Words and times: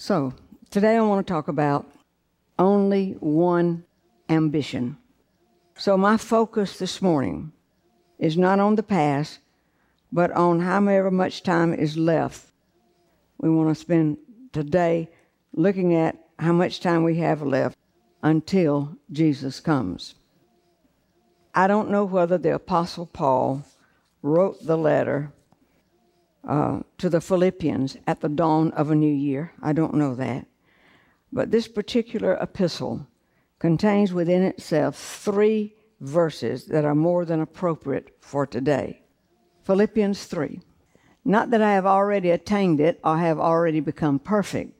So, 0.00 0.32
today 0.70 0.96
I 0.96 1.00
want 1.00 1.26
to 1.26 1.32
talk 1.32 1.48
about 1.48 1.90
only 2.56 3.16
one 3.18 3.82
ambition. 4.28 4.96
So, 5.76 5.96
my 5.96 6.16
focus 6.16 6.78
this 6.78 7.02
morning 7.02 7.50
is 8.16 8.36
not 8.36 8.60
on 8.60 8.76
the 8.76 8.84
past, 8.84 9.40
but 10.12 10.30
on 10.30 10.60
however 10.60 11.10
much 11.10 11.42
time 11.42 11.74
is 11.74 11.96
left. 11.96 12.46
We 13.38 13.50
want 13.50 13.70
to 13.70 13.74
spend 13.74 14.18
today 14.52 15.08
looking 15.52 15.96
at 15.96 16.16
how 16.38 16.52
much 16.52 16.78
time 16.78 17.02
we 17.02 17.16
have 17.16 17.42
left 17.42 17.76
until 18.22 18.96
Jesus 19.10 19.58
comes. 19.58 20.14
I 21.52 21.66
don't 21.66 21.90
know 21.90 22.04
whether 22.04 22.38
the 22.38 22.54
Apostle 22.54 23.06
Paul 23.06 23.64
wrote 24.22 24.64
the 24.64 24.78
letter 24.78 25.32
uh, 26.46 26.80
to 26.98 27.08
the 27.08 27.20
Philippians 27.20 27.96
at 28.06 28.20
the 28.20 28.28
dawn 28.28 28.70
of 28.72 28.90
a 28.90 28.94
new 28.94 29.12
year. 29.12 29.52
I 29.62 29.72
don't 29.72 29.94
know 29.94 30.14
that. 30.14 30.46
But 31.32 31.50
this 31.50 31.68
particular 31.68 32.34
epistle 32.40 33.06
contains 33.58 34.12
within 34.12 34.42
itself 34.42 34.96
three 34.96 35.74
verses 36.00 36.66
that 36.66 36.84
are 36.84 36.94
more 36.94 37.24
than 37.24 37.40
appropriate 37.40 38.16
for 38.20 38.46
today. 38.46 39.02
Philippians 39.64 40.24
3. 40.24 40.60
Not 41.24 41.50
that 41.50 41.60
I 41.60 41.72
have 41.72 41.84
already 41.84 42.30
attained 42.30 42.80
it 42.80 43.00
or 43.04 43.18
have 43.18 43.38
already 43.38 43.80
become 43.80 44.18
perfect, 44.18 44.72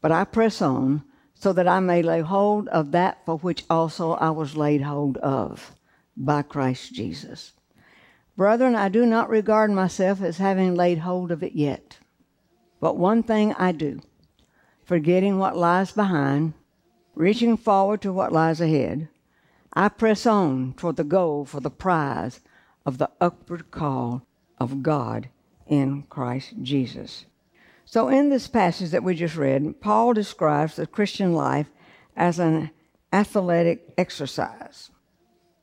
but 0.00 0.12
I 0.12 0.24
press 0.24 0.62
on 0.62 1.04
so 1.34 1.52
that 1.52 1.68
I 1.68 1.80
may 1.80 2.02
lay 2.02 2.20
hold 2.20 2.68
of 2.68 2.92
that 2.92 3.24
for 3.26 3.36
which 3.38 3.64
also 3.68 4.12
I 4.12 4.30
was 4.30 4.56
laid 4.56 4.82
hold 4.82 5.18
of 5.18 5.74
by 6.16 6.42
Christ 6.42 6.94
Jesus. 6.94 7.52
Brethren, 8.40 8.74
I 8.74 8.88
do 8.88 9.04
not 9.04 9.28
regard 9.28 9.70
myself 9.70 10.22
as 10.22 10.38
having 10.38 10.74
laid 10.74 11.00
hold 11.00 11.30
of 11.30 11.42
it 11.42 11.52
yet. 11.52 11.98
But 12.80 12.96
one 12.96 13.22
thing 13.22 13.52
I 13.52 13.70
do, 13.70 14.00
forgetting 14.82 15.36
what 15.36 15.58
lies 15.58 15.92
behind, 15.92 16.54
reaching 17.14 17.58
forward 17.58 18.00
to 18.00 18.14
what 18.14 18.32
lies 18.32 18.58
ahead, 18.62 19.10
I 19.74 19.90
press 19.90 20.24
on 20.24 20.72
toward 20.78 20.96
the 20.96 21.04
goal 21.04 21.44
for 21.44 21.60
the 21.60 21.68
prize 21.68 22.40
of 22.86 22.96
the 22.96 23.10
upward 23.20 23.70
call 23.70 24.22
of 24.56 24.82
God 24.82 25.28
in 25.66 26.04
Christ 26.04 26.54
Jesus. 26.62 27.26
So, 27.84 28.08
in 28.08 28.30
this 28.30 28.48
passage 28.48 28.88
that 28.92 29.04
we 29.04 29.14
just 29.14 29.36
read, 29.36 29.82
Paul 29.82 30.14
describes 30.14 30.76
the 30.76 30.86
Christian 30.86 31.34
life 31.34 31.68
as 32.16 32.38
an 32.38 32.70
athletic 33.12 33.92
exercise, 33.98 34.90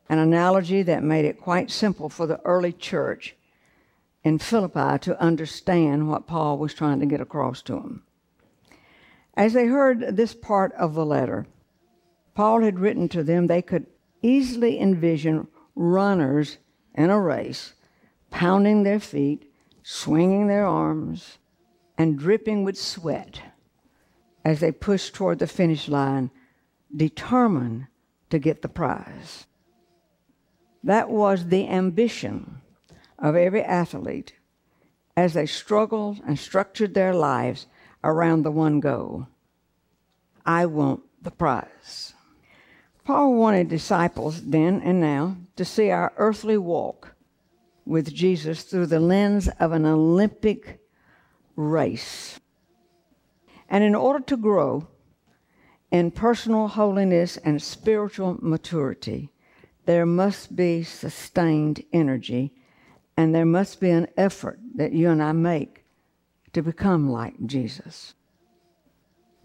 an 0.10 0.20
analogy 0.20 0.84
that 0.84 1.04
made 1.04 1.26
it 1.26 1.42
quite 1.42 1.72
simple 1.72 2.10
for 2.10 2.26
the 2.26 2.40
early 2.46 2.72
church 2.72 3.36
in 4.24 4.38
Philippi 4.38 5.00
to 5.00 5.22
understand 5.22 6.10
what 6.10 6.28
Paul 6.28 6.58
was 6.58 6.74
trying 6.74 7.00
to 7.00 7.06
get 7.06 7.22
across 7.22 7.62
to 7.64 7.74
them. 7.74 8.04
As 9.36 9.54
they 9.54 9.68
heard 9.68 10.18
this 10.18 10.34
part 10.34 10.74
of 10.74 10.94
the 10.94 11.06
letter, 11.06 11.48
Paul 12.36 12.62
had 12.62 12.80
written 12.80 13.10
to 13.10 13.24
them 13.24 13.48
they 13.48 13.62
could 13.62 13.88
easily 14.22 14.80
envision 14.80 15.48
runners 15.76 16.58
in 16.94 17.10
a 17.10 17.20
race 17.20 17.74
pounding 18.30 18.84
their 18.84 19.00
feet, 19.00 19.52
swinging 19.84 20.48
their 20.48 20.66
arms, 20.66 21.38
and 21.98 22.20
dripping 22.20 22.64
with 22.64 22.78
sweat 22.78 23.42
as 24.46 24.60
they 24.60 24.72
pushed 24.72 25.14
toward 25.14 25.40
the 25.40 25.48
finish 25.48 25.90
line, 25.90 26.30
determined 26.96 27.88
to 28.30 28.40
get 28.40 28.62
the 28.62 28.70
prize. 28.70 29.47
That 30.88 31.10
was 31.10 31.48
the 31.48 31.68
ambition 31.68 32.62
of 33.20 33.36
every 33.36 33.62
athlete 33.62 34.36
as 35.18 35.34
they 35.34 35.46
struggled 35.46 36.22
and 36.26 36.40
structured 36.40 36.94
their 36.94 37.14
lives 37.14 37.68
around 38.06 38.44
the 38.44 38.52
one 38.52 38.80
goal 38.80 39.28
I 40.46 40.66
want 40.66 41.02
the 41.22 41.32
prize. 41.32 42.14
Paul 43.04 43.34
wanted 43.34 43.68
disciples 43.68 44.42
then 44.44 44.82
and 44.82 45.02
now 45.02 45.36
to 45.58 45.66
see 45.66 45.90
our 45.90 46.14
earthly 46.16 46.58
walk 46.58 47.16
with 47.86 48.14
Jesus 48.14 48.64
through 48.64 48.86
the 48.86 49.02
lens 49.02 49.50
of 49.60 49.74
an 49.74 49.86
Olympic 49.86 50.80
race. 51.58 52.40
And 53.68 53.84
in 53.84 53.94
order 53.94 54.24
to 54.24 54.38
grow 54.38 54.88
in 55.92 56.12
personal 56.12 56.70
holiness 56.70 57.36
and 57.36 57.62
spiritual 57.62 58.38
maturity, 58.42 59.32
there 59.88 60.06
must 60.06 60.54
be 60.54 60.84
sustained 60.84 61.82
energy 61.94 62.52
and 63.16 63.34
there 63.34 63.46
must 63.46 63.80
be 63.80 63.90
an 63.90 64.06
effort 64.18 64.60
that 64.76 64.92
you 64.92 65.10
and 65.10 65.24
I 65.24 65.32
make 65.32 65.86
to 66.52 66.62
become 66.62 67.10
like 67.10 67.36
Jesus. 67.46 68.14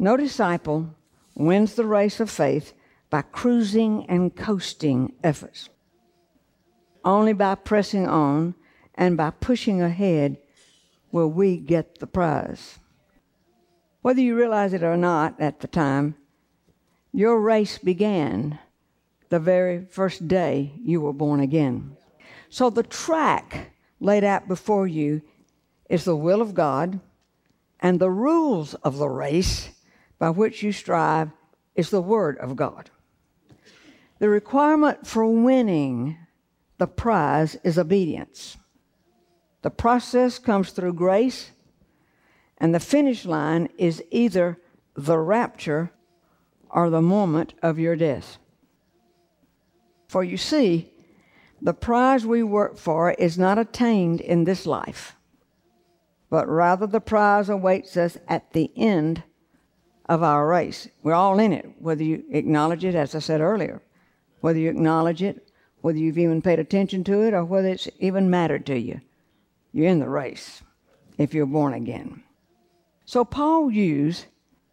No 0.00 0.16
disciple 0.16 0.97
wins 1.36 1.75
the 1.75 1.86
race 1.86 2.19
of 2.19 2.28
faith 2.28 2.75
by 3.08 3.22
cruising 3.22 4.04
and 4.08 4.34
coasting 4.34 5.12
efforts. 5.22 5.69
Only 7.04 7.34
by 7.34 7.54
pressing 7.54 8.08
on 8.08 8.56
and 8.97 9.16
by 9.16 9.31
pushing 9.31 9.81
ahead 9.81 10.38
will 11.12 11.31
we 11.31 11.56
get 11.56 12.00
the 12.00 12.06
prize. 12.08 12.81
Whether 14.00 14.20
you 14.20 14.36
realize 14.36 14.72
it 14.72 14.82
or 14.82 14.97
not 14.97 15.41
at 15.41 15.60
the 15.60 15.69
time, 15.69 16.16
your 17.12 17.41
race 17.41 17.78
began 17.78 18.58
the 19.32 19.38
very 19.38 19.82
first 19.87 20.28
day 20.28 20.70
you 20.84 21.00
were 21.00 21.12
born 21.15 21.41
again. 21.41 21.97
So 22.50 22.69
the 22.69 22.82
track 22.82 23.72
laid 23.98 24.25
out 24.25 24.47
before 24.47 24.87
you 24.87 25.22
is 25.88 26.04
the 26.04 26.15
will 26.15 26.43
of 26.43 26.53
God, 26.53 27.00
and 27.81 27.98
the 27.98 28.10
rules 28.10 28.75
of 28.75 28.98
the 28.98 29.09
race 29.09 29.70
by 30.19 30.28
which 30.28 30.62
you 30.62 30.70
strive 30.70 31.31
is 31.75 31.88
the 31.88 32.03
Word 32.03 32.37
of 32.41 32.56
God. 32.56 32.91
The 34.19 34.28
requirement 34.28 35.06
for 35.06 35.26
winning 35.26 36.19
the 36.76 36.87
prize 36.87 37.56
is 37.64 37.78
obedience. 37.78 38.59
The 39.62 39.70
process 39.70 40.38
comes 40.38 40.72
through 40.72 40.93
grace, 40.93 41.53
and 42.59 42.75
the 42.75 42.81
finish 42.81 43.25
line 43.25 43.70
is 43.78 44.04
either 44.10 44.59
the 44.93 45.16
rapture 45.16 45.91
or 46.69 46.91
the 46.91 47.00
moment 47.00 47.54
of 47.62 47.78
your 47.78 47.97
death. 47.97 48.37
For 50.12 50.22
you 50.22 50.36
see, 50.36 50.92
the 51.62 51.72
prize 51.72 52.26
we 52.26 52.42
work 52.42 52.76
for 52.76 53.12
is 53.12 53.38
not 53.38 53.56
attained 53.56 54.20
in 54.20 54.44
this 54.44 54.66
life, 54.66 55.16
but 56.28 56.46
rather 56.46 56.86
the 56.86 57.00
prize 57.00 57.48
awaits 57.48 57.96
us 57.96 58.18
at 58.28 58.52
the 58.52 58.70
end 58.76 59.22
of 60.04 60.22
our 60.22 60.46
race. 60.46 60.86
We're 61.02 61.14
all 61.14 61.38
in 61.38 61.54
it, 61.54 61.66
whether 61.78 62.04
you 62.04 62.24
acknowledge 62.30 62.84
it, 62.84 62.94
as 62.94 63.14
I 63.14 63.20
said 63.20 63.40
earlier, 63.40 63.80
whether 64.42 64.58
you 64.58 64.68
acknowledge 64.68 65.22
it, 65.22 65.50
whether 65.80 65.96
you've 65.96 66.18
even 66.18 66.42
paid 66.42 66.58
attention 66.58 67.04
to 67.04 67.22
it, 67.22 67.32
or 67.32 67.46
whether 67.46 67.68
it's 67.68 67.88
even 67.98 68.28
mattered 68.28 68.66
to 68.66 68.78
you. 68.78 69.00
You're 69.72 69.88
in 69.88 70.00
the 70.00 70.10
race 70.10 70.62
if 71.16 71.32
you're 71.32 71.46
born 71.46 71.72
again. 71.72 72.22
So 73.06 73.24
Paul 73.24 73.70
used 73.70 74.26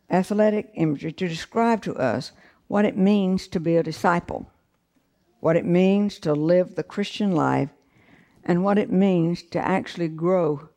athletic 0.09 0.69
imagery 0.73 1.13
to 1.13 1.29
describe 1.29 1.81
to 1.83 1.95
us 1.95 2.33
what 2.67 2.83
it 2.83 2.97
means 2.97 3.47
to 3.47 3.61
be 3.61 3.77
a 3.77 3.83
disciple, 3.83 4.51
what 5.39 5.55
it 5.55 5.65
means 5.65 6.19
to 6.19 6.33
live 6.33 6.75
the 6.75 6.83
Christian 6.83 7.31
life, 7.31 7.69
and 8.43 8.63
what 8.63 8.77
it 8.77 8.91
means 8.91 9.43
to 9.43 9.59
actually 9.59 10.07
grow 10.07 10.69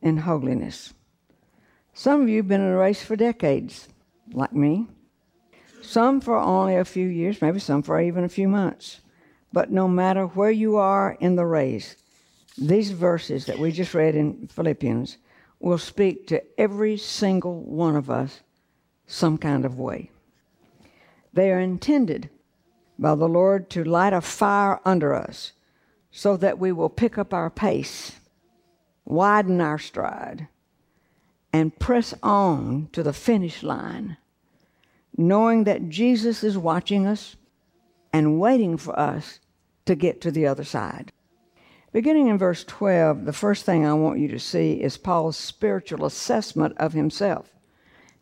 in 0.00 0.18
holiness. 0.18 0.94
Some 1.92 2.22
of 2.22 2.28
you 2.28 2.36
have 2.38 2.48
been 2.48 2.60
in 2.60 2.72
a 2.72 2.76
race 2.76 3.02
for 3.02 3.16
decades, 3.16 3.88
like 4.32 4.52
me. 4.52 4.86
Some 5.82 6.20
for 6.20 6.36
only 6.36 6.76
a 6.76 6.84
few 6.84 7.08
years, 7.08 7.42
maybe 7.42 7.58
some 7.58 7.82
for 7.82 8.00
even 8.00 8.24
a 8.24 8.28
few 8.28 8.48
months. 8.48 9.00
But 9.52 9.70
no 9.70 9.88
matter 9.88 10.26
where 10.26 10.50
you 10.50 10.76
are 10.76 11.16
in 11.20 11.36
the 11.36 11.46
race, 11.46 11.96
these 12.56 12.90
verses 12.90 13.46
that 13.46 13.58
we 13.58 13.72
just 13.72 13.94
read 13.94 14.14
in 14.14 14.48
Philippians 14.48 15.16
will 15.60 15.78
speak 15.78 16.26
to 16.28 16.42
every 16.60 16.96
single 16.96 17.62
one 17.62 17.96
of 17.96 18.10
us 18.10 18.40
some 19.06 19.38
kind 19.38 19.64
of 19.64 19.78
way. 19.78 20.10
They 21.32 21.50
are 21.50 21.60
intended 21.60 22.30
by 22.98 23.14
the 23.14 23.28
Lord 23.28 23.70
to 23.70 23.84
light 23.84 24.12
a 24.12 24.20
fire 24.20 24.80
under 24.84 25.14
us 25.14 25.52
so 26.10 26.36
that 26.36 26.58
we 26.58 26.72
will 26.72 26.88
pick 26.88 27.16
up 27.16 27.32
our 27.32 27.50
pace, 27.50 28.18
widen 29.04 29.60
our 29.60 29.78
stride, 29.78 30.48
and 31.52 31.78
press 31.78 32.14
on 32.22 32.88
to 32.92 33.02
the 33.02 33.12
finish 33.12 33.62
line, 33.62 34.16
knowing 35.16 35.64
that 35.64 35.88
Jesus 35.88 36.42
is 36.42 36.58
watching 36.58 37.06
us 37.06 37.36
and 38.12 38.40
waiting 38.40 38.76
for 38.76 38.98
us 38.98 39.38
to 39.86 39.94
get 39.94 40.20
to 40.20 40.30
the 40.30 40.46
other 40.46 40.64
side. 40.64 41.12
Beginning 41.92 42.28
in 42.28 42.36
verse 42.36 42.64
12, 42.64 43.24
the 43.24 43.32
first 43.32 43.64
thing 43.64 43.86
I 43.86 43.94
want 43.94 44.18
you 44.18 44.28
to 44.28 44.38
see 44.38 44.74
is 44.74 44.98
Paul's 44.98 45.36
spiritual 45.36 46.04
assessment 46.04 46.76
of 46.76 46.92
himself. 46.92 47.54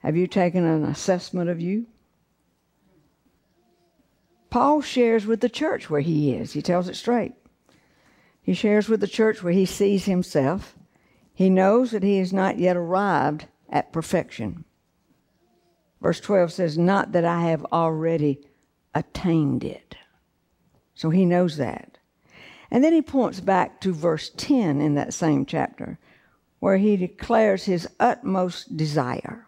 Have 0.00 0.16
you 0.16 0.26
taken 0.26 0.64
an 0.64 0.84
assessment 0.84 1.50
of 1.50 1.60
you? 1.60 1.86
Paul 4.56 4.80
shares 4.80 5.26
with 5.26 5.42
the 5.42 5.50
church 5.50 5.90
where 5.90 6.00
he 6.00 6.32
is. 6.32 6.54
He 6.54 6.62
tells 6.62 6.88
it 6.88 6.96
straight. 6.96 7.34
He 8.40 8.54
shares 8.54 8.88
with 8.88 9.00
the 9.00 9.06
church 9.06 9.42
where 9.42 9.52
he 9.52 9.66
sees 9.66 10.06
himself. 10.06 10.74
He 11.34 11.50
knows 11.50 11.90
that 11.90 12.02
he 12.02 12.16
has 12.20 12.32
not 12.32 12.58
yet 12.58 12.74
arrived 12.74 13.48
at 13.68 13.92
perfection. 13.92 14.64
Verse 16.00 16.20
12 16.20 16.52
says, 16.52 16.78
Not 16.78 17.12
that 17.12 17.26
I 17.26 17.42
have 17.50 17.66
already 17.66 18.48
attained 18.94 19.62
it. 19.62 19.94
So 20.94 21.10
he 21.10 21.26
knows 21.26 21.58
that. 21.58 21.98
And 22.70 22.82
then 22.82 22.94
he 22.94 23.02
points 23.02 23.40
back 23.40 23.78
to 23.82 23.92
verse 23.92 24.30
10 24.38 24.80
in 24.80 24.94
that 24.94 25.12
same 25.12 25.44
chapter, 25.44 25.98
where 26.60 26.78
he 26.78 26.96
declares 26.96 27.64
his 27.64 27.86
utmost 28.00 28.74
desire 28.74 29.46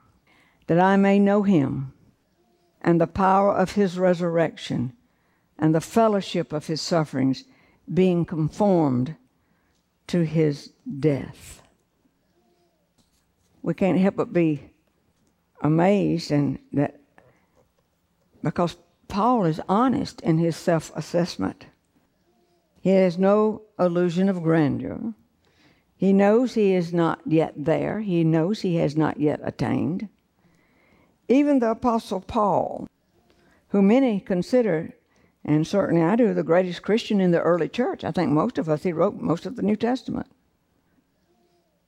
that 0.66 0.78
I 0.78 0.98
may 0.98 1.18
know 1.18 1.44
him 1.44 1.94
and 2.82 3.00
the 3.00 3.06
power 3.06 3.56
of 3.56 3.72
his 3.72 3.98
resurrection 3.98 4.92
and 5.58 5.74
the 5.74 5.80
fellowship 5.80 6.52
of 6.52 6.66
his 6.66 6.80
sufferings, 6.80 7.44
being 7.92 8.24
conformed 8.24 9.16
to 10.06 10.24
his 10.24 10.72
death. 11.00 11.62
We 13.62 13.74
can't 13.74 13.98
help 13.98 14.16
but 14.16 14.32
be 14.32 14.70
amazed 15.60 16.30
and 16.30 16.58
that 16.72 17.00
because 18.42 18.76
Paul 19.08 19.44
is 19.44 19.60
honest 19.68 20.20
in 20.20 20.38
his 20.38 20.56
self 20.56 20.92
assessment. 20.94 21.66
He 22.80 22.90
has 22.90 23.18
no 23.18 23.62
illusion 23.78 24.28
of 24.28 24.42
grandeur. 24.42 25.14
He 25.96 26.12
knows 26.12 26.54
he 26.54 26.74
is 26.74 26.92
not 26.92 27.20
yet 27.26 27.54
there. 27.56 28.00
He 28.00 28.22
knows 28.22 28.60
he 28.60 28.76
has 28.76 28.96
not 28.96 29.18
yet 29.18 29.40
attained. 29.42 30.08
Even 31.28 31.58
the 31.58 31.72
Apostle 31.72 32.20
Paul, 32.20 32.86
who 33.68 33.82
many 33.82 34.20
consider, 34.20 34.94
and 35.44 35.66
certainly 35.66 36.02
I 36.02 36.16
do, 36.16 36.34
the 36.34 36.42
greatest 36.42 36.82
Christian 36.82 37.20
in 37.20 37.30
the 37.30 37.40
early 37.40 37.68
church, 37.68 38.04
I 38.04 38.10
think 38.10 38.30
most 38.30 38.58
of 38.58 38.68
us, 38.68 38.82
he 38.82 38.92
wrote 38.92 39.14
most 39.14 39.46
of 39.46 39.56
the 39.56 39.62
New 39.62 39.76
Testament, 39.76 40.26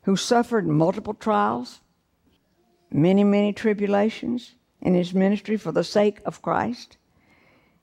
who 0.03 0.17
suffered 0.17 0.67
multiple 0.67 1.15
trials, 1.15 1.81
many, 2.91 3.25
many 3.25 3.53
tribulations 3.53 4.55
in 4.81 4.95
his 4.95 5.13
ministry 5.13 5.57
for 5.57 5.73
the 5.73 5.85
sake 5.85 6.21
of 6.25 6.43
Christ. 6.43 6.97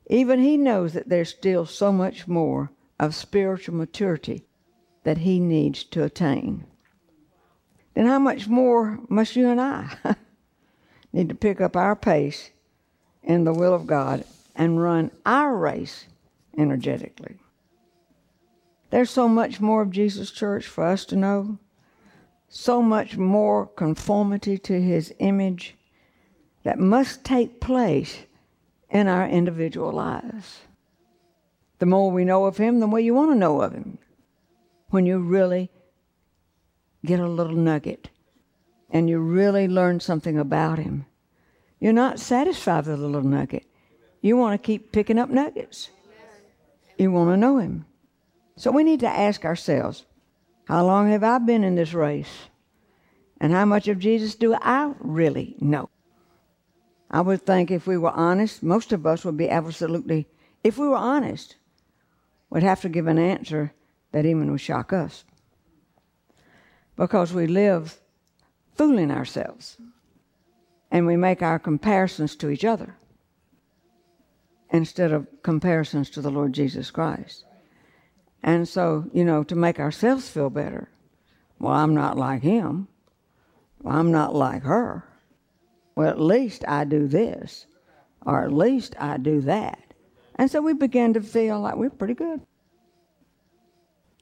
Even 0.08 0.40
he 0.40 0.56
knows 0.56 0.94
that 0.94 1.08
there's 1.08 1.28
still 1.28 1.66
so 1.66 1.92
much 1.92 2.26
more 2.26 2.70
of 2.98 3.14
spiritual 3.14 3.74
maturity 3.74 4.44
that 5.04 5.18
he 5.18 5.38
needs 5.38 5.84
to 5.84 6.02
attain. 6.02 6.66
Then 7.94 8.06
how 8.06 8.18
much 8.18 8.48
more 8.48 9.00
must 9.08 9.36
you 9.36 9.48
and 9.48 9.60
I 9.60 9.96
need 11.12 11.28
to 11.28 11.34
pick 11.34 11.60
up 11.60 11.76
our 11.76 11.94
pace 11.94 12.50
in 13.22 13.44
the 13.44 13.52
will 13.52 13.74
of 13.74 13.86
God 13.86 14.24
and 14.58 14.82
run 14.82 15.10
our 15.24 15.56
race 15.56 16.06
energetically. 16.58 17.36
There's 18.90 19.08
so 19.08 19.28
much 19.28 19.60
more 19.60 19.80
of 19.82 19.90
Jesus' 19.90 20.30
church 20.30 20.66
for 20.66 20.84
us 20.84 21.04
to 21.06 21.16
know, 21.16 21.58
so 22.48 22.82
much 22.82 23.16
more 23.16 23.66
conformity 23.66 24.58
to 24.58 24.82
his 24.82 25.14
image 25.20 25.76
that 26.64 26.78
must 26.78 27.24
take 27.24 27.60
place 27.60 28.24
in 28.90 29.06
our 29.06 29.28
individual 29.28 29.92
lives. 29.92 30.60
The 31.78 31.86
more 31.86 32.10
we 32.10 32.24
know 32.24 32.46
of 32.46 32.56
him, 32.56 32.80
the 32.80 32.86
more 32.86 32.98
you 32.98 33.14
want 33.14 33.30
to 33.30 33.38
know 33.38 33.60
of 33.60 33.72
him. 33.72 33.98
When 34.90 35.06
you 35.06 35.18
really 35.18 35.70
get 37.04 37.20
a 37.20 37.28
little 37.28 37.54
nugget 37.54 38.08
and 38.90 39.08
you 39.08 39.18
really 39.18 39.68
learn 39.68 40.00
something 40.00 40.38
about 40.38 40.78
him. 40.78 41.06
You're 41.78 41.92
not 41.92 42.18
satisfied 42.18 42.86
with 42.86 42.98
a 42.98 43.06
little 43.06 43.22
nugget. 43.22 43.66
You 44.20 44.36
want 44.36 44.60
to 44.60 44.66
keep 44.66 44.92
picking 44.92 45.18
up 45.18 45.30
nuggets. 45.30 45.90
You 46.96 47.12
want 47.12 47.30
to 47.30 47.36
know 47.36 47.58
him. 47.58 47.86
So 48.56 48.72
we 48.72 48.82
need 48.82 49.00
to 49.00 49.08
ask 49.08 49.44
ourselves, 49.44 50.04
how 50.64 50.84
long 50.84 51.10
have 51.10 51.22
I 51.22 51.38
been 51.38 51.62
in 51.62 51.76
this 51.76 51.94
race? 51.94 52.48
And 53.40 53.52
how 53.52 53.64
much 53.64 53.86
of 53.86 54.00
Jesus 54.00 54.34
do 54.34 54.54
I 54.54 54.92
really 54.98 55.54
know? 55.60 55.88
I 57.10 57.20
would 57.20 57.46
think 57.46 57.70
if 57.70 57.86
we 57.86 57.96
were 57.96 58.10
honest, 58.10 58.62
most 58.62 58.92
of 58.92 59.06
us 59.06 59.24
would 59.24 59.36
be 59.36 59.48
absolutely, 59.48 60.26
if 60.64 60.76
we 60.76 60.88
were 60.88 60.96
honest, 60.96 61.56
would 62.50 62.64
have 62.64 62.80
to 62.82 62.88
give 62.88 63.06
an 63.06 63.18
answer 63.18 63.72
that 64.12 64.26
even 64.26 64.50
would 64.50 64.60
shock 64.60 64.92
us. 64.92 65.24
Because 66.96 67.32
we 67.32 67.46
live 67.46 67.98
fooling 68.74 69.10
ourselves. 69.10 69.76
And 70.90 71.06
we 71.06 71.16
make 71.16 71.42
our 71.42 71.58
comparisons 71.58 72.34
to 72.36 72.48
each 72.48 72.64
other 72.64 72.96
instead 74.70 75.12
of 75.12 75.26
comparisons 75.42 76.10
to 76.10 76.20
the 76.20 76.30
Lord 76.30 76.52
Jesus 76.52 76.90
Christ. 76.90 77.44
And 78.42 78.68
so, 78.68 79.06
you 79.12 79.24
know, 79.24 79.42
to 79.44 79.56
make 79.56 79.80
ourselves 79.80 80.28
feel 80.28 80.50
better, 80.50 80.88
well, 81.58 81.74
I'm 81.74 81.94
not 81.94 82.16
like 82.16 82.42
him. 82.42 82.88
Well, 83.82 83.96
I'm 83.96 84.12
not 84.12 84.34
like 84.34 84.62
her. 84.62 85.04
Well, 85.94 86.08
at 86.08 86.20
least 86.20 86.64
I 86.68 86.84
do 86.84 87.08
this, 87.08 87.66
or 88.24 88.44
at 88.44 88.52
least 88.52 88.94
I 88.98 89.16
do 89.16 89.40
that. 89.42 89.94
And 90.36 90.50
so 90.50 90.62
we 90.62 90.72
begin 90.72 91.14
to 91.14 91.20
feel 91.20 91.60
like 91.60 91.76
we're 91.76 91.90
pretty 91.90 92.14
good. 92.14 92.40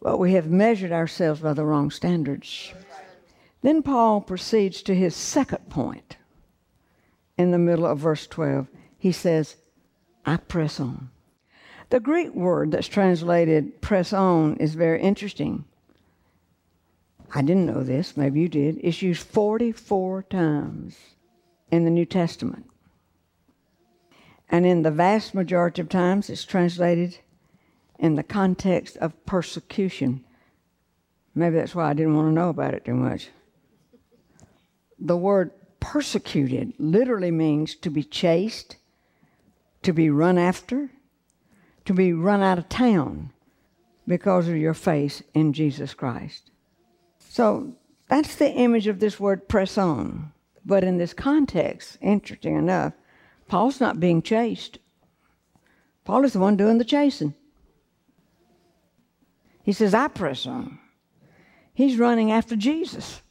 But 0.01 0.19
we 0.19 0.33
have 0.33 0.47
measured 0.47 0.93
ourselves 0.93 1.41
by 1.41 1.53
the 1.53 1.65
wrong 1.65 1.91
standards. 1.91 2.73
Then 3.63 3.83
Paul 3.83 4.21
proceeds 4.21 4.83
to 4.83 4.95
his 4.95 5.15
second 5.15 5.69
point 5.69 6.17
in 7.37 7.51
the 7.51 7.59
middle 7.59 7.87
of 7.87 7.99
verse 7.99 8.27
12. 8.27 8.69
He 8.99 9.13
says, 9.13 9.57
I 10.27 10.37
press 10.37 10.81
on. 10.81 11.11
The 11.91 12.01
Greek 12.01 12.35
word 12.35 12.73
that's 12.73 12.89
translated 12.89 13.81
press 13.81 14.13
on 14.13 14.57
is 14.57 14.75
very 14.75 15.01
interesting. 15.01 15.65
I 17.35 17.43
didn't 17.43 17.67
know 17.67 17.83
this, 17.83 18.17
maybe 18.17 18.41
you 18.41 18.49
did. 18.49 18.79
It's 18.83 19.03
used 19.03 19.27
44 19.27 20.25
times 20.25 20.97
in 21.71 21.85
the 21.85 21.91
New 21.91 22.05
Testament. 22.05 22.69
And 24.49 24.67
in 24.67 24.83
the 24.83 24.91
vast 24.91 25.35
majority 25.35 25.81
of 25.81 25.89
times, 25.89 26.29
it's 26.29 26.45
translated 26.45 27.19
in 27.99 28.17
the 28.17 28.23
context 28.23 28.97
of 28.99 29.27
persecution. 29.27 30.25
Maybe 31.35 31.57
that's 31.57 31.75
why 31.75 31.91
I 31.91 31.95
didn't 31.95 32.17
want 32.17 32.29
to 32.29 32.33
know 32.33 32.49
about 32.49 32.75
it 32.75 32.85
too 32.85 32.95
much 32.95 33.29
the 34.99 35.17
word 35.17 35.51
persecuted 35.81 36.73
literally 36.79 37.31
means 37.31 37.75
to 37.77 37.91
be 37.91 38.03
chased, 38.03 38.77
to 39.87 39.93
be 39.93 40.11
run 40.11 40.37
after, 40.37 40.91
to 41.85 41.95
be 41.95 42.13
run 42.13 42.43
out 42.43 42.59
of 42.59 42.69
town 42.69 43.31
because 44.05 44.49
of 44.49 44.57
your 44.57 44.75
faith 44.75 45.23
in 45.33 45.53
Jesus 45.53 45.95
Christ. 45.95 46.51
So 47.21 47.73
that's 48.09 48.35
the 48.35 48.51
image 48.51 48.89
of 48.89 48.99
this 48.99 49.21
word 49.21 49.49
press 49.49 49.79
on. 49.79 50.33
But 50.65 50.83
in 50.83 50.99
this 50.99 51.15
context, 51.15 51.99
interesting 52.01 52.57
enough, 52.57 52.95
Paul's 53.47 53.81
not 53.81 54.01
being 54.01 54.23
chased. 54.23 54.81
Paul 56.05 56.25
is 56.25 56.33
the 56.33 56.41
one 56.41 56.57
doing 56.57 56.79
the 56.79 56.85
chasing. 56.85 57.35
He 59.63 59.73
says, 59.73 59.95
I 59.95 60.09
press 60.09 60.47
on. 60.47 60.81
He's 61.73 61.97
running 61.97 62.33
after 62.33 62.57
Jesus 62.57 63.23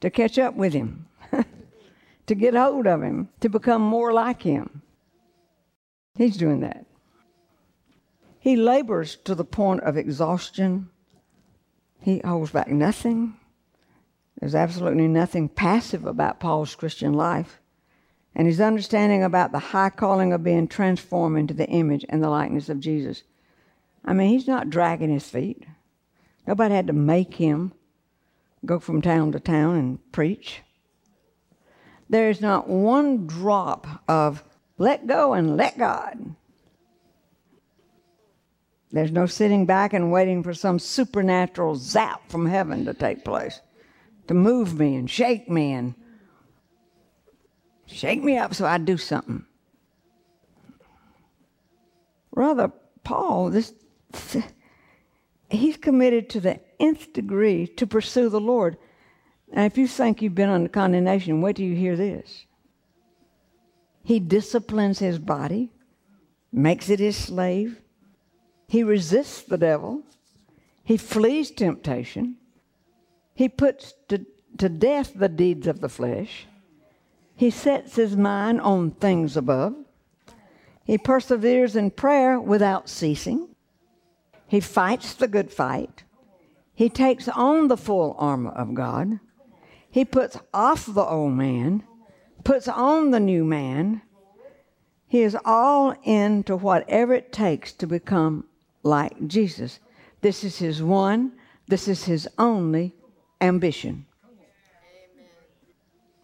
to 0.00 0.10
catch 0.10 0.36
up 0.36 0.56
with 0.56 0.72
him, 0.72 1.06
to 2.26 2.34
get 2.34 2.54
hold 2.54 2.88
of 2.88 3.04
him, 3.04 3.28
to 3.38 3.48
become 3.48 3.82
more 3.82 4.12
like 4.12 4.42
him. 4.42 4.82
He's 6.14 6.36
doing 6.36 6.60
that. 6.60 6.86
He 8.38 8.56
labors 8.56 9.16
to 9.24 9.34
the 9.34 9.44
point 9.44 9.82
of 9.82 9.96
exhaustion. 9.96 10.90
He 12.00 12.20
holds 12.24 12.50
back 12.50 12.68
nothing. 12.68 13.34
There's 14.40 14.54
absolutely 14.54 15.06
nothing 15.08 15.48
passive 15.48 16.04
about 16.04 16.40
Paul's 16.40 16.74
Christian 16.74 17.12
life. 17.12 17.60
And 18.34 18.46
his 18.46 18.60
understanding 18.60 19.22
about 19.22 19.52
the 19.52 19.58
high 19.58 19.90
calling 19.90 20.32
of 20.32 20.42
being 20.42 20.66
transformed 20.66 21.38
into 21.38 21.54
the 21.54 21.68
image 21.68 22.04
and 22.08 22.22
the 22.22 22.30
likeness 22.30 22.68
of 22.68 22.80
Jesus. 22.80 23.22
I 24.04 24.12
mean, 24.12 24.30
he's 24.30 24.48
not 24.48 24.70
dragging 24.70 25.10
his 25.10 25.28
feet. 25.28 25.64
Nobody 26.46 26.74
had 26.74 26.88
to 26.88 26.92
make 26.92 27.34
him 27.34 27.72
go 28.66 28.80
from 28.80 29.02
town 29.02 29.32
to 29.32 29.40
town 29.40 29.76
and 29.76 30.12
preach. 30.12 30.62
There 32.08 32.28
is 32.28 32.40
not 32.40 32.68
one 32.68 33.26
drop 33.26 33.86
of 34.08 34.42
let 34.78 35.06
go 35.06 35.32
and 35.34 35.56
let 35.56 35.78
God. 35.78 36.34
There's 38.90 39.10
no 39.10 39.26
sitting 39.26 39.64
back 39.64 39.94
and 39.94 40.12
waiting 40.12 40.42
for 40.42 40.52
some 40.52 40.78
supernatural 40.78 41.76
zap 41.76 42.30
from 42.30 42.46
heaven 42.46 42.84
to 42.84 42.94
take 42.94 43.24
place, 43.24 43.60
to 44.28 44.34
move 44.34 44.78
me 44.78 44.96
and 44.96 45.10
shake 45.10 45.48
me 45.48 45.72
and 45.72 45.94
shake 47.86 48.22
me 48.22 48.36
up 48.36 48.54
so 48.54 48.66
I 48.66 48.76
do 48.78 48.98
something. 48.98 49.46
Rather, 52.32 52.70
Paul, 53.02 53.50
this 53.50 53.72
he's 55.50 55.76
committed 55.76 56.28
to 56.30 56.40
the 56.40 56.60
nth 56.78 57.12
degree 57.12 57.66
to 57.66 57.86
pursue 57.86 58.28
the 58.28 58.40
Lord. 58.40 58.76
And 59.52 59.66
if 59.66 59.78
you 59.78 59.86
think 59.86 60.20
you've 60.20 60.34
been 60.34 60.48
under 60.48 60.68
condemnation, 60.68 61.40
wait 61.40 61.56
till 61.56 61.66
you 61.66 61.76
hear 61.76 61.96
this. 61.96 62.46
He 64.02 64.18
disciplines 64.18 64.98
his 64.98 65.18
body, 65.18 65.70
makes 66.52 66.90
it 66.90 66.98
his 67.00 67.16
slave. 67.16 67.80
He 68.68 68.82
resists 68.82 69.42
the 69.42 69.58
devil. 69.58 70.02
He 70.84 70.96
flees 70.96 71.50
temptation. 71.50 72.36
He 73.34 73.48
puts 73.48 73.94
to, 74.08 74.26
to 74.58 74.68
death 74.68 75.12
the 75.14 75.28
deeds 75.28 75.66
of 75.66 75.80
the 75.80 75.88
flesh. 75.88 76.46
He 77.36 77.50
sets 77.50 77.96
his 77.96 78.16
mind 78.16 78.60
on 78.60 78.90
things 78.90 79.36
above. 79.36 79.74
He 80.84 80.98
perseveres 80.98 81.76
in 81.76 81.90
prayer 81.90 82.40
without 82.40 82.88
ceasing. 82.88 83.48
He 84.46 84.60
fights 84.60 85.14
the 85.14 85.28
good 85.28 85.52
fight. 85.52 86.04
He 86.74 86.88
takes 86.88 87.28
on 87.28 87.68
the 87.68 87.76
full 87.76 88.16
armor 88.18 88.50
of 88.50 88.74
God. 88.74 89.20
He 89.90 90.04
puts 90.04 90.36
off 90.52 90.86
the 90.86 91.04
old 91.04 91.32
man, 91.34 91.84
puts 92.44 92.68
on 92.68 93.10
the 93.10 93.20
new 93.20 93.44
man. 93.44 94.02
He 95.08 95.22
is 95.22 95.36
all 95.44 95.94
into 96.02 96.56
whatever 96.56 97.14
it 97.14 97.32
takes 97.32 97.72
to 97.74 97.86
become 97.86 98.44
like 98.82 99.26
Jesus. 99.26 99.78
This 100.22 100.42
is 100.44 100.58
his 100.58 100.82
one, 100.82 101.32
this 101.68 101.88
is 101.88 102.04
his 102.04 102.28
only 102.38 102.94
ambition. 103.40 104.06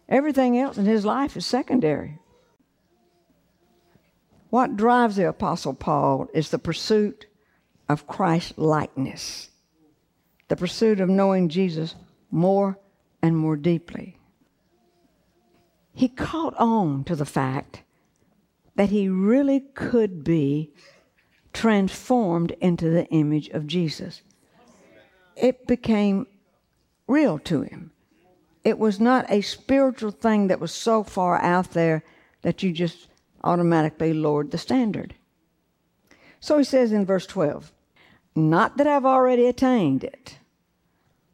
Everything 0.07 0.57
else 0.57 0.77
in 0.77 0.85
his 0.85 1.05
life 1.05 1.37
is 1.37 1.45
secondary. 1.45 2.17
What 4.49 4.75
drives 4.75 5.15
the 5.15 5.27
Apostle 5.27 5.75
Paul 5.75 6.27
is 6.33 6.49
the 6.49 6.57
pursuit 6.57 7.27
of 7.87 8.07
Christ 8.07 8.57
likeness, 8.57 9.49
the 10.47 10.55
pursuit 10.55 10.99
of 10.99 11.09
knowing 11.09 11.49
Jesus 11.49 11.95
more 12.31 12.79
and 13.21 13.37
more 13.37 13.55
deeply. 13.55 14.18
He 15.99 16.07
caught 16.07 16.55
on 16.55 17.03
to 17.03 17.15
the 17.17 17.25
fact 17.25 17.83
that 18.77 18.87
he 18.87 19.09
really 19.09 19.59
could 19.59 20.23
be 20.23 20.71
transformed 21.51 22.51
into 22.61 22.89
the 22.89 23.05
image 23.07 23.49
of 23.49 23.67
Jesus. 23.67 24.21
It 25.35 25.67
became 25.67 26.25
real 27.05 27.37
to 27.39 27.63
him. 27.63 27.91
It 28.63 28.79
was 28.79 29.01
not 29.01 29.29
a 29.29 29.41
spiritual 29.41 30.11
thing 30.11 30.47
that 30.47 30.61
was 30.61 30.71
so 30.71 31.03
far 31.03 31.35
out 31.41 31.71
there 31.71 32.05
that 32.43 32.63
you 32.63 32.71
just 32.71 33.09
automatically 33.43 34.13
lowered 34.13 34.51
the 34.51 34.57
standard. 34.57 35.15
So 36.39 36.57
he 36.57 36.63
says 36.63 36.93
in 36.93 37.05
verse 37.05 37.25
12, 37.25 37.73
Not 38.37 38.77
that 38.77 38.87
I've 38.87 39.05
already 39.05 39.47
attained 39.47 40.05
it, 40.05 40.37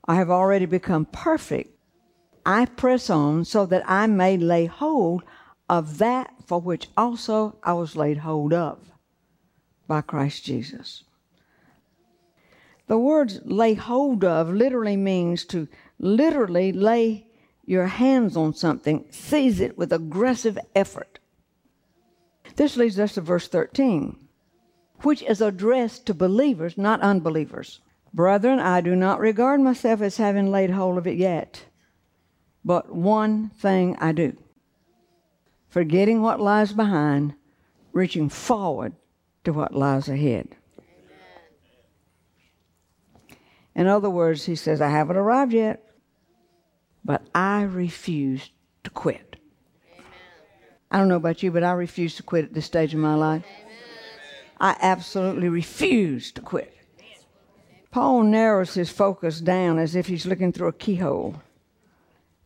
I 0.06 0.16
have 0.16 0.32
already 0.32 0.66
become 0.66 1.06
perfect. 1.06 1.75
I 2.46 2.66
press 2.66 3.10
on 3.10 3.46
so 3.46 3.66
that 3.66 3.84
I 3.90 4.08
may 4.08 4.38
lay 4.38 4.66
hold 4.66 5.24
of 5.68 5.98
that 5.98 6.34
for 6.46 6.62
which 6.62 6.90
also 6.96 7.58
I 7.64 7.74
was 7.74 7.96
laid 7.96 8.20
hold 8.20 8.54
of 8.54 8.92
by 9.88 10.02
Christ 10.02 10.46
Jesus. 10.46 11.04
The 12.88 13.00
words 13.00 13.40
lay 13.46 13.74
hold 13.74 14.24
of 14.24 14.50
literally 14.50 14.96
means 14.96 15.44
to 15.46 15.68
literally 15.98 16.72
lay 16.72 17.28
your 17.66 17.88
hands 17.88 18.38
on 18.38 18.54
something, 18.54 19.06
seize 19.10 19.60
it 19.60 19.76
with 19.76 19.92
aggressive 19.92 20.60
effort. 20.76 21.20
This 22.56 22.78
leads 22.78 23.00
us 23.00 23.16
to 23.16 23.22
verse 23.22 23.48
13, 23.48 24.18
which 25.02 25.24
is 25.24 25.42
addressed 25.42 26.06
to 26.06 26.14
believers, 26.14 26.78
not 26.78 27.02
unbelievers. 27.02 27.82
Brethren, 28.14 28.60
I 28.60 28.82
do 28.82 28.96
not 28.96 29.20
regard 29.20 29.62
myself 29.62 30.02
as 30.02 30.18
having 30.18 30.52
laid 30.52 30.70
hold 30.70 31.00
of 31.00 31.08
it 31.08 31.18
yet, 31.18 31.66
but 32.66 32.94
one 32.94 33.50
thing 33.50 33.96
I 34.00 34.12
do. 34.12 34.36
Forgetting 35.70 36.24
what 36.24 36.42
lies 36.42 36.74
behind, 36.74 37.36
reaching 37.94 38.28
forward 38.28 38.94
to 39.44 39.54
what 39.54 39.76
lies 39.76 40.10
ahead. 40.10 40.56
In 43.76 43.88
other 43.88 44.10
words, 44.10 44.46
he 44.46 44.56
says, 44.56 44.82
I 44.82 44.90
haven't 44.90 45.18
arrived 45.18 45.54
yet, 45.54 45.84
but 47.04 47.22
I 47.36 47.62
refuse 47.64 48.50
to 48.84 48.90
quit. 48.90 49.36
Amen. 49.92 50.06
I 50.90 50.98
don't 50.98 51.10
know 51.10 51.18
about 51.18 51.44
you, 51.44 51.52
but 51.52 51.64
I 51.64 51.74
refuse 51.74 52.16
to 52.16 52.24
quit 52.24 52.46
at 52.46 52.54
this 52.54 52.66
stage 52.66 52.94
of 52.94 53.00
my 53.00 53.16
life. 53.16 53.44
Amen. 53.46 53.76
I 54.60 54.78
absolutely 54.82 55.50
refuse 55.50 56.32
to 56.32 56.42
quit. 56.42 56.72
Paul 57.92 58.24
narrows 58.24 58.74
his 58.74 58.90
focus 58.90 59.40
down 59.42 59.78
as 59.78 59.96
if 59.96 60.08
he's 60.08 60.26
looking 60.26 60.52
through 60.52 60.70
a 60.70 60.74
keyhole, 60.74 61.42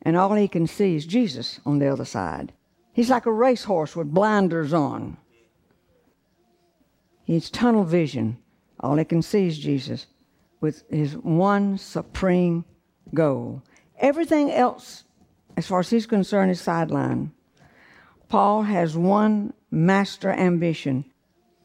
and 0.01 0.15
all 0.15 0.33
he 0.33 0.47
can 0.47 0.67
see 0.67 0.95
is 0.95 1.05
Jesus 1.05 1.59
on 1.65 1.79
the 1.79 1.91
other 1.91 2.05
side. 2.05 2.53
He's 2.93 3.09
like 3.09 3.25
a 3.25 3.31
racehorse 3.31 3.95
with 3.95 4.13
blinders 4.13 4.73
on. 4.73 5.17
He's 7.23 7.49
tunnel 7.49 7.83
vision. 7.83 8.37
All 8.79 8.95
he 8.95 9.05
can 9.05 9.21
see 9.21 9.47
is 9.47 9.59
Jesus 9.59 10.07
with 10.61 10.83
his 10.89 11.15
one 11.17 11.77
supreme 11.77 12.65
goal. 13.13 13.61
Everything 13.99 14.51
else, 14.51 15.03
as 15.57 15.67
far 15.67 15.81
as 15.81 15.89
he's 15.89 16.05
concerned, 16.05 16.51
is 16.51 16.61
sideline. 16.61 17.31
Paul 18.29 18.63
has 18.63 18.95
one 18.95 19.53
master 19.71 20.31
ambition 20.31 21.05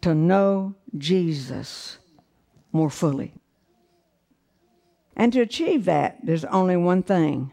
to 0.01 0.15
know 0.15 0.75
Jesus 0.97 1.99
more 2.73 2.91
fully. 2.91 3.33
And 5.17 5.33
to 5.33 5.41
achieve 5.41 5.85
that, 5.85 6.19
there's 6.23 6.45
only 6.47 6.77
one 6.77 7.03
thing. 7.03 7.53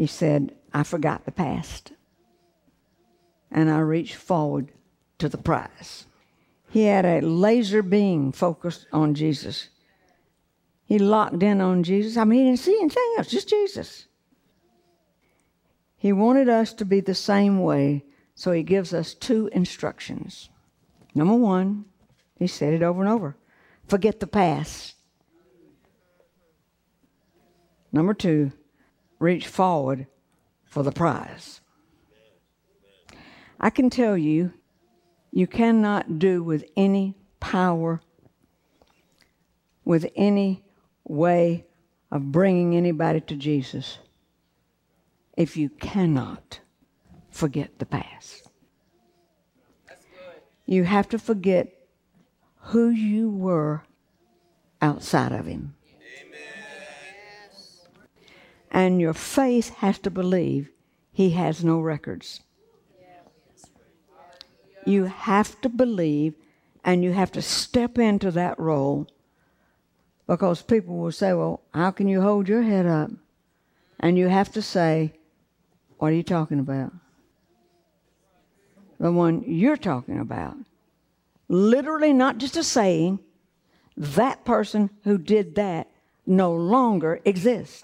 He 0.00 0.06
said, 0.06 0.54
I 0.72 0.82
forgot 0.82 1.26
the 1.26 1.30
past. 1.30 1.92
And 3.50 3.70
I 3.70 3.80
reached 3.80 4.14
forward 4.14 4.72
to 5.18 5.28
the 5.28 5.36
prize. 5.36 6.06
He 6.70 6.84
had 6.84 7.04
a 7.04 7.20
laser 7.20 7.82
beam 7.82 8.32
focused 8.32 8.86
on 8.94 9.12
Jesus. 9.14 9.68
He 10.86 10.98
locked 10.98 11.42
in 11.42 11.60
on 11.60 11.82
Jesus. 11.82 12.16
I 12.16 12.24
mean, 12.24 12.38
he 12.38 12.44
didn't 12.46 12.60
see 12.60 12.78
anything 12.80 13.14
else, 13.18 13.28
just 13.28 13.50
Jesus. 13.50 14.06
He 15.98 16.14
wanted 16.14 16.48
us 16.48 16.72
to 16.72 16.86
be 16.86 17.00
the 17.00 17.14
same 17.14 17.60
way, 17.60 18.02
so 18.34 18.52
he 18.52 18.62
gives 18.62 18.94
us 18.94 19.12
two 19.12 19.50
instructions. 19.52 20.48
Number 21.14 21.34
one, 21.34 21.84
he 22.38 22.46
said 22.46 22.72
it 22.72 22.82
over 22.82 23.02
and 23.02 23.12
over 23.12 23.36
forget 23.86 24.18
the 24.18 24.26
past. 24.26 24.94
Number 27.92 28.14
two, 28.14 28.52
reach 29.20 29.46
forward 29.46 30.08
for 30.64 30.82
the 30.82 30.90
prize. 30.90 31.60
I 33.60 33.70
can 33.70 33.90
tell 33.90 34.18
you 34.18 34.52
you 35.30 35.46
cannot 35.46 36.18
do 36.18 36.42
with 36.42 36.64
any 36.76 37.14
power, 37.38 38.00
with 39.84 40.10
any 40.16 40.64
way 41.04 41.66
of 42.10 42.32
bringing 42.32 42.76
anybody 42.76 43.20
to 43.20 43.36
Jesus 43.36 43.98
if 45.36 45.56
you 45.56 45.68
cannot 45.68 46.60
forget 47.30 47.78
the 47.78 47.86
past. 47.86 48.48
You 50.66 50.84
have 50.84 51.08
to 51.10 51.18
forget 51.18 51.72
who 52.56 52.88
you 52.90 53.30
were 53.30 53.84
outside 54.80 55.32
of 55.32 55.46
Him. 55.46 55.74
And 58.70 59.00
your 59.00 59.14
faith 59.14 59.70
has 59.76 59.98
to 60.00 60.10
believe 60.10 60.70
He 61.12 61.30
has 61.30 61.64
no 61.64 61.80
records. 61.80 62.40
You 64.86 65.04
have 65.04 65.60
to 65.60 65.68
believe 65.68 66.34
and 66.84 67.04
you 67.04 67.12
have 67.12 67.30
to 67.32 67.42
step 67.42 67.98
into 67.98 68.30
that 68.30 68.58
role 68.58 69.06
because 70.26 70.62
people 70.62 70.96
will 70.96 71.12
say, 71.12 71.32
Well, 71.32 71.60
how 71.74 71.90
can 71.90 72.08
you 72.08 72.22
hold 72.22 72.48
your 72.48 72.62
head 72.62 72.86
up? 72.86 73.10
And 73.98 74.16
you 74.16 74.28
have 74.28 74.50
to 74.52 74.62
say, 74.62 75.12
What 75.98 76.08
are 76.08 76.16
you 76.16 76.22
talking 76.22 76.60
about? 76.60 76.92
The 78.98 79.12
one 79.12 79.44
you're 79.46 79.76
talking 79.76 80.18
about. 80.18 80.56
Literally, 81.48 82.12
not 82.12 82.38
just 82.38 82.56
a 82.56 82.62
saying, 82.62 83.18
that 83.96 84.44
person 84.44 84.90
who 85.04 85.18
did 85.18 85.56
that 85.56 85.88
no 86.26 86.54
longer 86.54 87.20
exists. 87.24 87.82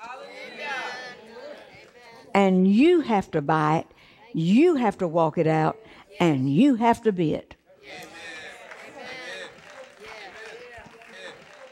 And 2.37 2.69
you 2.69 3.01
have 3.01 3.31
to 3.31 3.41
buy 3.41 3.79
it, 3.79 3.87
you 4.35 4.75
have 4.75 4.99
to 4.99 5.09
walk 5.09 5.39
it 5.39 5.47
out, 5.47 5.79
and 6.21 6.55
you 6.55 6.75
have 6.75 7.01
to 7.05 7.11
be 7.11 7.33
it. 7.33 7.55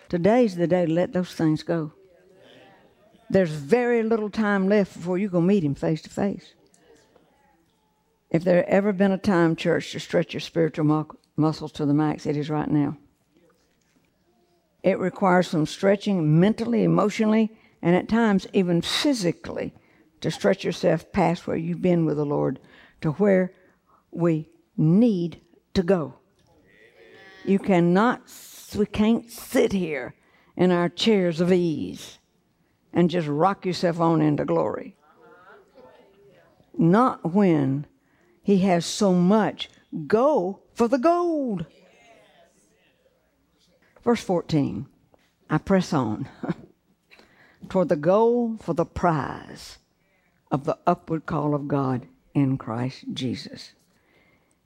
Today's 0.09 0.57
the 0.57 0.67
day 0.67 0.87
to 0.87 0.91
let 0.91 1.13
those 1.13 1.35
things 1.35 1.63
go. 1.63 1.93
There's 3.29 3.51
very 3.51 4.03
little 4.03 4.31
time 4.31 4.67
left 4.67 4.95
before 4.95 5.19
going 5.19 5.31
to 5.31 5.41
meet 5.41 5.65
him 5.65 5.75
face 5.75 6.01
to 6.01 6.09
face. 6.09 6.55
If 8.31 8.43
there 8.43 8.67
ever 8.67 8.95
been 8.95 9.13
a 9.13 9.19
time, 9.19 9.57
church, 9.57 9.93
to 9.93 10.01
stretch 10.01 10.33
your 10.33 10.41
spiritual 10.41 10.87
mu- 10.87 11.19
muscles 11.37 11.73
to 11.73 11.85
the 11.85 11.93
max, 11.93 12.25
it 12.25 12.39
is 12.39 12.49
right 12.49 12.71
now. 12.71 12.97
It 14.83 14.99
requires 14.99 15.49
some 15.49 15.67
stretching 15.67 16.41
mentally, 16.41 16.85
emotionally, 16.85 17.51
and 17.83 17.95
at 17.95 18.09
times 18.09 18.47
even 18.55 18.81
physically 18.81 19.75
to 20.25 20.31
stretch 20.31 20.65
yourself 20.65 21.13
past 21.13 21.47
where 21.47 21.55
you've 21.55 21.83
been 21.83 22.07
with 22.07 22.17
the 22.17 22.25
Lord 22.25 22.59
to 23.03 23.11
where 23.13 23.53
we 24.11 24.49
need 24.75 25.43
to 25.75 25.83
go. 25.83 26.15
You 27.45 27.59
cannot, 27.59 28.23
we 28.75 28.87
can't 28.87 29.31
sit 29.31 29.73
here 29.73 30.15
in 30.57 30.71
our 30.71 30.89
chairs 30.89 31.43
of 31.43 31.53
ease 31.53 32.21
and 32.91 33.11
just 33.11 33.29
rock 33.29 33.67
yourself 33.67 34.01
on 34.01 34.23
into 34.23 34.47
glory. 34.47 34.97
not 36.79 37.35
when 37.35 37.85
he 38.43 38.61
has 38.61 38.87
so 38.87 39.13
much. 39.13 39.69
Go 40.07 40.61
for 40.73 40.89
the 40.89 40.97
gold. 40.97 41.67
Verse 44.03 44.23
14 44.23 44.87
I 45.51 45.59
press 45.59 45.93
on 45.93 46.31
toward 47.69 47.91
the 47.91 47.97
goal 47.97 48.57
for 48.63 48.73
the 48.73 48.87
prize 48.87 49.77
of 50.55 50.63
the 50.63 50.79
upward 50.87 51.27
call 51.27 51.53
of 51.53 51.67
God 51.67 52.07
in 52.33 52.57
Christ 52.57 53.07
Jesus. 53.13 53.73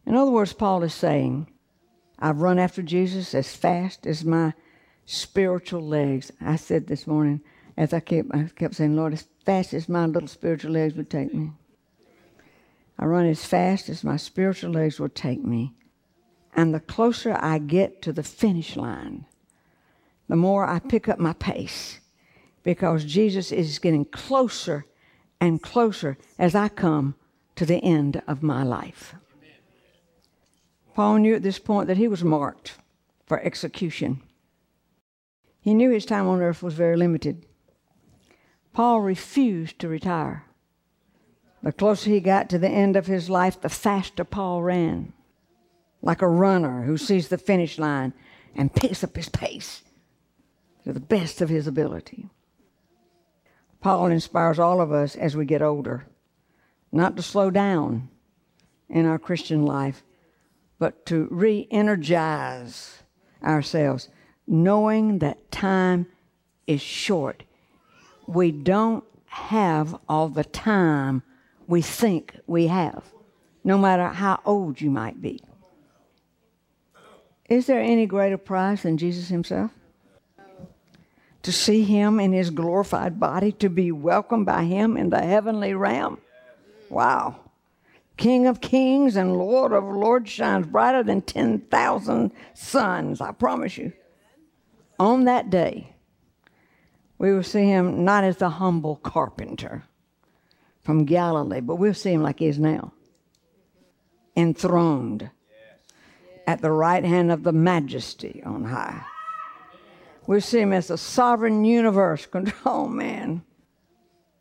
In 0.04 0.14
other 0.14 0.30
words, 0.30 0.52
Paul 0.52 0.82
is 0.82 0.92
saying, 0.92 1.48
I've 2.18 2.42
run 2.42 2.58
after 2.58 2.82
Jesus 2.82 3.34
as 3.34 3.56
fast 3.56 4.06
as 4.06 4.22
my 4.22 4.52
spiritual 5.06 5.80
legs. 5.80 6.30
I 6.42 6.56
said 6.56 6.86
this 6.86 7.06
morning, 7.06 7.40
as 7.78 7.94
I 7.94 8.00
kept, 8.00 8.28
I 8.34 8.50
kept 8.54 8.74
saying, 8.74 8.96
Lord, 8.96 9.14
as 9.14 9.28
fast 9.46 9.72
as 9.72 9.88
my 9.88 10.04
little 10.04 10.28
spiritual 10.28 10.72
legs 10.72 10.92
would 10.94 11.08
take 11.08 11.32
me. 11.32 11.52
I 12.98 13.06
run 13.06 13.24
as 13.24 13.46
fast 13.46 13.88
as 13.88 14.04
my 14.04 14.18
spiritual 14.18 14.72
legs 14.72 15.00
will 15.00 15.08
take 15.08 15.42
me. 15.42 15.72
And 16.54 16.74
the 16.74 16.80
closer 16.80 17.34
I 17.40 17.60
get 17.60 18.02
to 18.02 18.12
the 18.12 18.22
finish 18.22 18.76
line, 18.76 19.24
the 20.28 20.36
more 20.36 20.66
I 20.66 20.80
pick 20.80 21.08
up 21.08 21.18
my 21.18 21.32
pace 21.32 22.00
because 22.62 23.06
Jesus 23.06 23.52
is 23.52 23.78
getting 23.78 24.04
closer 24.04 24.84
and 25.40 25.62
closer 25.62 26.18
as 26.38 26.54
I 26.54 26.68
come 26.68 27.14
to 27.56 27.66
the 27.66 27.82
end 27.82 28.22
of 28.26 28.42
my 28.42 28.62
life. 28.62 29.14
Paul 30.94 31.18
knew 31.18 31.34
at 31.34 31.42
this 31.42 31.58
point 31.58 31.86
that 31.86 31.96
he 31.96 32.08
was 32.08 32.24
marked 32.24 32.76
for 33.26 33.40
execution. 33.40 34.20
He 35.60 35.74
knew 35.74 35.90
his 35.90 36.06
time 36.06 36.26
on 36.26 36.40
earth 36.40 36.62
was 36.62 36.74
very 36.74 36.96
limited. 36.96 37.46
Paul 38.72 39.00
refused 39.00 39.78
to 39.78 39.88
retire. 39.88 40.44
The 41.62 41.72
closer 41.72 42.10
he 42.10 42.20
got 42.20 42.48
to 42.50 42.58
the 42.58 42.68
end 42.68 42.96
of 42.96 43.06
his 43.06 43.28
life, 43.28 43.60
the 43.60 43.68
faster 43.68 44.24
Paul 44.24 44.62
ran, 44.62 45.12
like 46.00 46.22
a 46.22 46.28
runner 46.28 46.82
who 46.82 46.96
sees 46.96 47.28
the 47.28 47.38
finish 47.38 47.78
line 47.78 48.12
and 48.54 48.74
picks 48.74 49.02
up 49.02 49.16
his 49.16 49.28
pace 49.28 49.82
to 50.84 50.92
the 50.92 51.00
best 51.00 51.40
of 51.40 51.48
his 51.48 51.66
ability. 51.66 52.28
Paul 53.88 54.08
inspires 54.08 54.58
all 54.58 54.82
of 54.82 54.92
us 54.92 55.16
as 55.16 55.34
we 55.34 55.46
get 55.46 55.62
older 55.62 56.04
not 56.92 57.16
to 57.16 57.22
slow 57.22 57.50
down 57.50 58.10
in 58.90 59.06
our 59.06 59.18
Christian 59.18 59.64
life, 59.64 60.04
but 60.78 61.06
to 61.06 61.26
re 61.30 61.66
energize 61.70 63.02
ourselves, 63.42 64.10
knowing 64.46 65.20
that 65.20 65.50
time 65.50 66.06
is 66.66 66.82
short. 66.82 67.44
We 68.26 68.52
don't 68.52 69.04
have 69.24 69.98
all 70.06 70.28
the 70.28 70.44
time 70.44 71.22
we 71.66 71.80
think 71.80 72.36
we 72.46 72.66
have, 72.66 73.04
no 73.64 73.78
matter 73.78 74.08
how 74.08 74.42
old 74.44 74.82
you 74.82 74.90
might 74.90 75.22
be. 75.22 75.40
Is 77.48 77.66
there 77.66 77.80
any 77.80 78.04
greater 78.04 78.36
prize 78.36 78.82
than 78.82 78.98
Jesus 78.98 79.28
Himself? 79.28 79.70
To 81.42 81.52
see 81.52 81.84
him 81.84 82.18
in 82.20 82.32
his 82.32 82.50
glorified 82.50 83.20
body, 83.20 83.52
to 83.52 83.68
be 83.68 83.92
welcomed 83.92 84.46
by 84.46 84.64
him 84.64 84.96
in 84.96 85.10
the 85.10 85.22
heavenly 85.22 85.74
realm. 85.74 86.18
Wow. 86.90 87.36
King 88.16 88.46
of 88.46 88.60
kings 88.60 89.16
and 89.16 89.36
Lord 89.36 89.72
of 89.72 89.84
lords 89.84 90.30
shines 90.30 90.66
brighter 90.66 91.02
than 91.02 91.22
10,000 91.22 92.32
suns, 92.54 93.20
I 93.20 93.32
promise 93.32 93.78
you. 93.78 93.92
On 94.98 95.24
that 95.24 95.50
day, 95.50 95.94
we 97.18 97.32
will 97.32 97.44
see 97.44 97.66
him 97.66 98.04
not 98.04 98.24
as 98.24 98.38
the 98.38 98.50
humble 98.50 98.96
carpenter 98.96 99.84
from 100.82 101.04
Galilee, 101.04 101.60
but 101.60 101.76
we'll 101.76 101.94
see 101.94 102.12
him 102.12 102.22
like 102.22 102.40
he 102.40 102.46
is 102.46 102.58
now 102.58 102.92
enthroned 104.36 105.30
at 106.46 106.62
the 106.62 106.70
right 106.70 107.04
hand 107.04 107.30
of 107.30 107.42
the 107.42 107.52
majesty 107.52 108.40
on 108.46 108.64
high. 108.64 109.04
We 110.28 110.40
see 110.40 110.60
him 110.60 110.74
as 110.74 110.88
the 110.88 110.98
sovereign 110.98 111.64
universe 111.64 112.26
control 112.36 112.86
man, 112.86 113.44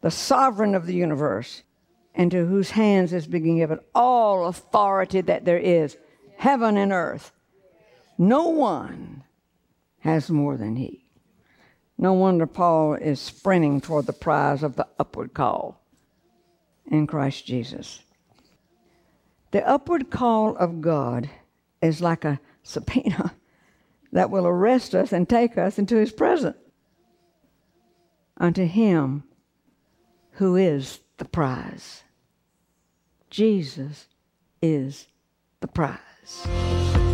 the 0.01 0.11
sovereign 0.11 0.75
of 0.75 0.85
the 0.85 0.93
universe, 0.93 1.63
into 2.13 2.45
whose 2.45 2.71
hands 2.71 3.13
is 3.13 3.25
being 3.25 3.55
given 3.55 3.79
all 3.95 4.47
authority 4.47 5.21
that 5.21 5.45
there 5.45 5.57
is, 5.57 5.95
heaven 6.35 6.75
and 6.75 6.91
earth. 6.91 7.31
No 8.17 8.49
one 8.49 9.23
has 9.99 10.29
more 10.29 10.57
than 10.57 10.75
he. 10.75 11.05
No 11.97 12.11
wonder 12.11 12.47
Paul 12.47 12.95
is 12.95 13.21
sprinting 13.21 13.79
toward 13.79 14.07
the 14.07 14.13
prize 14.13 14.63
of 14.63 14.75
the 14.75 14.87
upward 14.99 15.33
call 15.33 15.81
in 16.85 17.07
Christ 17.07 17.45
Jesus. 17.45 18.01
The 19.51 19.65
upward 19.65 20.09
call 20.09 20.57
of 20.57 20.81
God 20.81 21.29
is 21.81 22.01
like 22.01 22.25
a 22.25 22.41
subpoena 22.61 23.33
that 24.17 24.31
will 24.31 24.47
arrest 24.47 24.95
us 24.95 25.13
and 25.13 25.29
take 25.29 25.59
us 25.59 25.77
into 25.77 25.95
his 25.95 26.11
presence. 26.11 26.57
Unto 28.35 28.65
him 28.65 29.23
who 30.31 30.55
is 30.55 31.01
the 31.17 31.25
prize. 31.25 32.01
Jesus 33.29 34.07
is 34.59 35.07
the 35.59 35.67
prize. 35.67 37.06